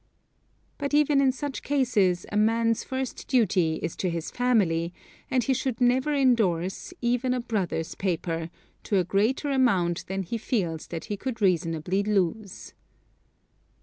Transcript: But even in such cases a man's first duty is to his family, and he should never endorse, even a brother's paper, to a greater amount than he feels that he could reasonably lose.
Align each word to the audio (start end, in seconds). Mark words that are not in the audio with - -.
But 0.79 0.95
even 0.95 1.21
in 1.21 1.31
such 1.31 1.61
cases 1.61 2.25
a 2.31 2.35
man's 2.35 2.83
first 2.83 3.27
duty 3.27 3.75
is 3.83 3.95
to 3.97 4.09
his 4.09 4.31
family, 4.31 4.93
and 5.29 5.43
he 5.43 5.53
should 5.53 5.79
never 5.79 6.11
endorse, 6.11 6.91
even 7.03 7.35
a 7.35 7.39
brother's 7.39 7.93
paper, 7.93 8.49
to 8.85 8.97
a 8.97 9.03
greater 9.03 9.51
amount 9.51 10.07
than 10.07 10.23
he 10.23 10.39
feels 10.39 10.87
that 10.87 11.05
he 11.05 11.17
could 11.17 11.39
reasonably 11.39 12.01
lose. 12.01 12.73